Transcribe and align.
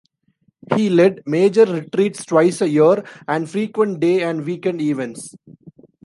He 0.75 0.89
led 0.89 1.21
major 1.27 1.63
retreats 1.63 2.25
twice 2.25 2.59
a 2.61 2.67
year 2.67 3.03
and 3.27 3.47
frequent 3.47 3.99
day 3.99 4.23
and 4.23 4.43
weekend 4.43 4.81
events. 4.81 5.35